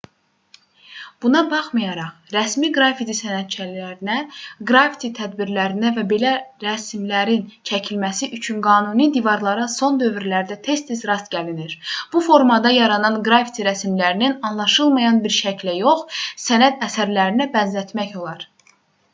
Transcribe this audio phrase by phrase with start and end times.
[1.23, 4.15] buna baxmayaraq rəsmi qrafiti sənətçilərinə
[4.71, 6.31] qrafiti tədbirlərinə və belə
[6.65, 11.77] rəsmlərin çəkilməsi üçün qanuni divarlara son dövrlərdə tez-tez rast gəlinir
[12.17, 18.49] bu formada yaranan qrafiti rəsmlərini anlaşılmayan bir şəklə yox sənət əsərlərinə bənzətmək olar